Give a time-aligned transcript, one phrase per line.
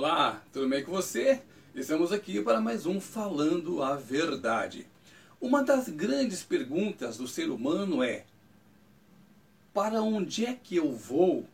[0.00, 1.42] Olá, tudo bem com você?
[1.74, 4.86] Estamos aqui para mais um Falando a Verdade.
[5.40, 8.24] Uma das grandes perguntas do ser humano é:
[9.74, 11.44] para onde é que eu vou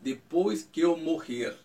[0.00, 1.56] depois que eu morrer?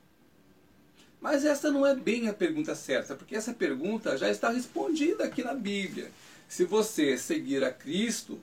[1.22, 5.44] Mas essa não é bem a pergunta certa, porque essa pergunta já está respondida aqui
[5.44, 6.10] na Bíblia.
[6.48, 8.40] Se você seguir a Cristo,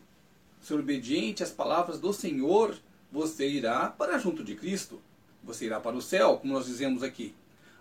[0.62, 2.76] ser obediente às palavras do Senhor,
[3.10, 5.02] você irá para junto de Cristo.
[5.42, 7.34] Você irá para o céu, como nós dizemos aqui.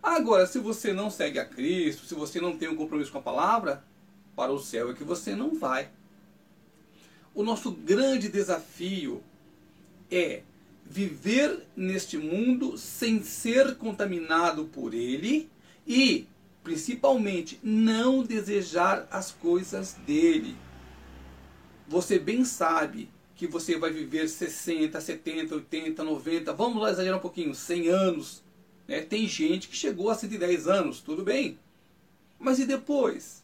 [0.05, 3.23] Agora, se você não segue a Cristo, se você não tem um compromisso com a
[3.23, 3.83] palavra,
[4.35, 5.89] para o céu é que você não vai.
[7.33, 9.23] O nosso grande desafio
[10.11, 10.43] é
[10.85, 15.49] viver neste mundo sem ser contaminado por ele
[15.87, 16.27] e,
[16.63, 20.55] principalmente, não desejar as coisas dele.
[21.87, 27.21] Você bem sabe que você vai viver 60, 70, 80, 90, vamos lá exagerar um
[27.23, 28.44] pouquinho, 100 anos
[28.87, 29.01] né?
[29.01, 31.57] Tem gente que chegou a 110 anos, tudo bem.
[32.39, 33.43] Mas e depois?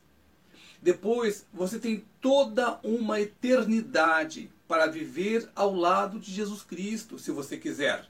[0.81, 7.57] Depois você tem toda uma eternidade para viver ao lado de Jesus Cristo, se você
[7.57, 8.07] quiser.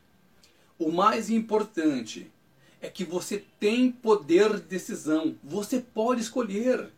[0.77, 2.31] O mais importante
[2.79, 5.35] é que você tem poder de decisão.
[5.43, 6.89] Você pode escolher.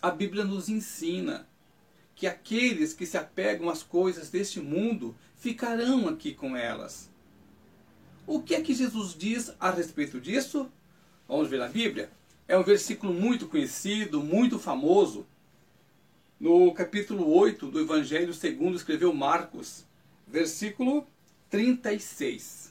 [0.00, 1.46] A Bíblia nos ensina
[2.14, 7.10] que aqueles que se apegam às coisas deste mundo ficarão aqui com elas.
[8.28, 10.70] O que é que Jesus diz a respeito disso?
[11.26, 12.10] Vamos ver na Bíblia.
[12.46, 15.26] É um versículo muito conhecido, muito famoso.
[16.38, 19.86] No capítulo 8 do Evangelho segundo escreveu Marcos,
[20.26, 21.06] versículo
[21.48, 22.70] 36.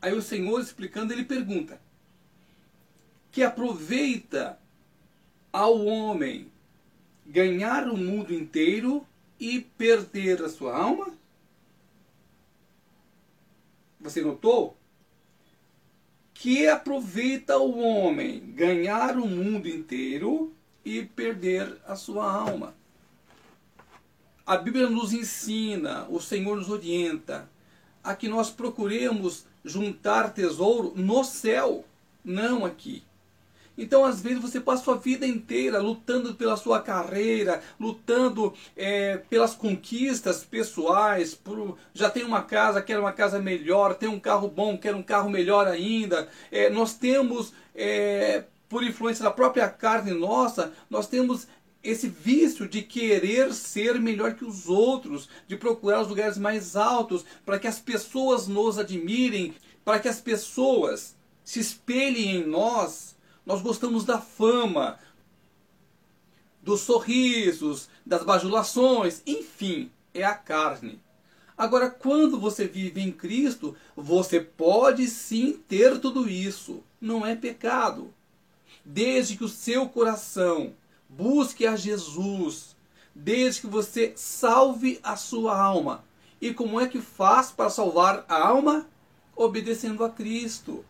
[0.00, 1.80] Aí o Senhor explicando, ele pergunta:
[3.30, 4.58] Que aproveita
[5.52, 6.50] ao homem
[7.24, 9.06] ganhar o mundo inteiro
[9.38, 11.14] e perder a sua alma?
[14.02, 14.76] Você notou?
[16.34, 20.52] Que aproveita o homem ganhar o mundo inteiro
[20.84, 22.74] e perder a sua alma.
[24.44, 27.48] A Bíblia nos ensina, o Senhor nos orienta
[28.02, 31.84] a que nós procuremos juntar tesouro no céu,
[32.24, 33.04] não aqui.
[33.76, 39.16] Então, às vezes, você passa a sua vida inteira lutando pela sua carreira, lutando é,
[39.16, 44.48] pelas conquistas pessoais, por, já tem uma casa, quer uma casa melhor, tem um carro
[44.48, 46.28] bom, quer um carro melhor ainda.
[46.50, 51.46] É, nós temos, é, por influência da própria carne nossa, nós temos
[51.82, 57.24] esse vício de querer ser melhor que os outros, de procurar os lugares mais altos,
[57.44, 63.60] para que as pessoas nos admirem, para que as pessoas se espelhem em nós nós
[63.60, 64.98] gostamos da fama,
[66.62, 71.00] dos sorrisos, das bajulações, enfim, é a carne.
[71.58, 76.82] Agora, quando você vive em Cristo, você pode sim ter tudo isso.
[77.00, 78.12] Não é pecado.
[78.84, 80.72] Desde que o seu coração
[81.08, 82.74] busque a Jesus,
[83.14, 86.04] desde que você salve a sua alma.
[86.40, 88.88] E como é que faz para salvar a alma?
[89.36, 90.84] Obedecendo a Cristo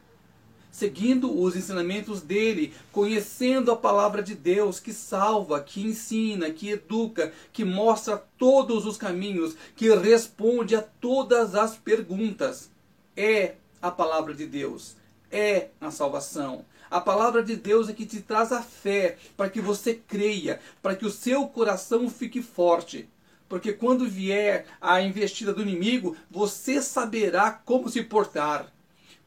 [0.73, 7.31] seguindo os ensinamentos dele, conhecendo a palavra de Deus que salva, que ensina, que educa,
[7.53, 12.71] que mostra todos os caminhos, que responde a todas as perguntas.
[13.15, 14.97] É a palavra de Deus,
[15.31, 16.65] é a salvação.
[16.91, 20.97] A palavra de Deus é que te traz a fé para que você creia, para
[20.97, 23.09] que o seu coração fique forte.
[23.49, 28.73] Porque quando vier a investida do inimigo, você saberá como se portar.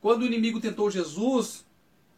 [0.05, 1.65] Quando o inimigo tentou Jesus,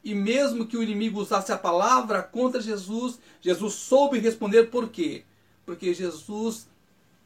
[0.03, 5.23] e mesmo que o inimigo usasse a palavra contra Jesus, Jesus soube responder por quê?
[5.65, 6.67] Porque Jesus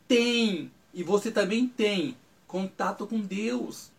[0.08, 3.90] tem, e você também tem, contato com Deus.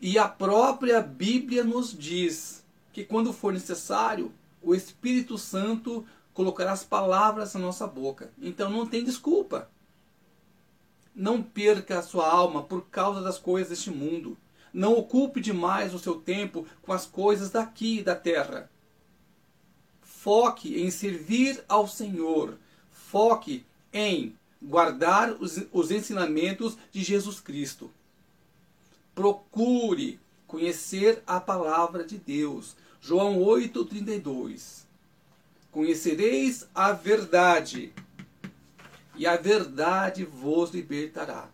[0.00, 4.32] E a própria Bíblia nos diz que quando for necessário,
[4.62, 8.32] o Espírito Santo colocará as palavras na nossa boca.
[8.40, 9.68] Então não tem desculpa.
[11.14, 14.38] Não perca a sua alma por causa das coisas deste mundo.
[14.72, 18.70] Não ocupe demais o seu tempo com as coisas daqui da terra.
[20.02, 22.56] Foque em servir ao Senhor.
[22.92, 27.90] Foque em guardar os, os ensinamentos de Jesus Cristo.
[29.14, 32.76] Procure conhecer a palavra de Deus.
[33.00, 34.84] João 8,32.
[35.70, 37.92] Conhecereis a verdade,
[39.16, 41.48] e a verdade vos libertará.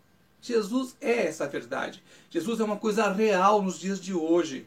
[0.52, 2.02] Jesus é essa verdade.
[2.30, 4.66] Jesus é uma coisa real nos dias de hoje.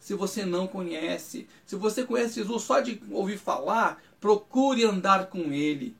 [0.00, 5.52] Se você não conhece, se você conhece Jesus só de ouvir falar, procure andar com
[5.52, 5.96] ele.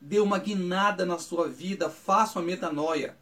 [0.00, 3.16] Dê uma guinada na sua vida, faça uma metanoia.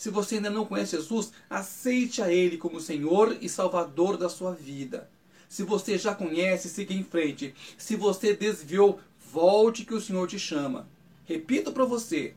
[0.00, 4.54] Se você ainda não conhece Jesus, aceite a Ele como Senhor e Salvador da sua
[4.54, 5.10] vida.
[5.46, 7.54] Se você já conhece, siga em frente.
[7.76, 8.98] Se você desviou,
[9.30, 10.88] volte que o Senhor te chama.
[11.26, 12.34] Repito para você: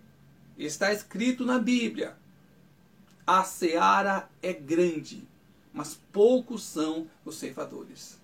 [0.57, 2.15] Está escrito na Bíblia:
[3.25, 5.27] a seara é grande,
[5.73, 8.19] mas poucos são os ceifadores.